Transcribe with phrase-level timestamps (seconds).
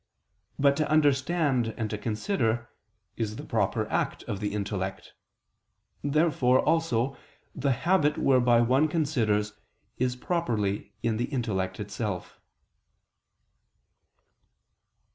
[0.57, 2.71] But to understand and to consider
[3.17, 5.13] is the proper act of the intellect.
[6.03, 7.15] Therefore also
[7.53, 9.53] the habit whereby one considers
[9.99, 12.39] is properly in the intellect itself.